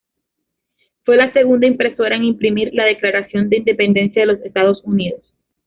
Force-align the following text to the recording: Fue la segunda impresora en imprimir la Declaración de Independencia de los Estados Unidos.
Fue 1.05 1.15
la 1.15 1.31
segunda 1.31 1.67
impresora 1.67 2.15
en 2.15 2.23
imprimir 2.23 2.73
la 2.73 2.85
Declaración 2.85 3.49
de 3.49 3.57
Independencia 3.57 4.23
de 4.23 4.33
los 4.33 4.39
Estados 4.43 4.81
Unidos. 4.83 5.21